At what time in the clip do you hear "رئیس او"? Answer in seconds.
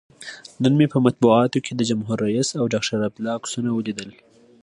2.25-2.63